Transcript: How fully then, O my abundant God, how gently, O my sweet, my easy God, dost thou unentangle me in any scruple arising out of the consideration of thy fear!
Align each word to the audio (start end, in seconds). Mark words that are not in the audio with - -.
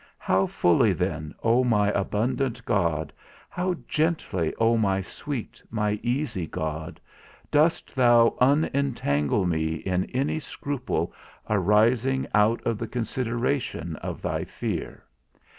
How 0.17 0.47
fully 0.47 0.93
then, 0.93 1.35
O 1.43 1.63
my 1.63 1.91
abundant 1.91 2.65
God, 2.65 3.13
how 3.51 3.75
gently, 3.87 4.51
O 4.57 4.75
my 4.75 4.99
sweet, 5.01 5.61
my 5.69 5.99
easy 6.01 6.47
God, 6.47 6.99
dost 7.51 7.93
thou 7.95 8.35
unentangle 8.41 9.47
me 9.47 9.75
in 9.75 10.05
any 10.05 10.39
scruple 10.39 11.13
arising 11.47 12.25
out 12.33 12.65
of 12.65 12.79
the 12.79 12.87
consideration 12.87 13.95
of 13.97 14.23
thy 14.23 14.43
fear! 14.43 15.03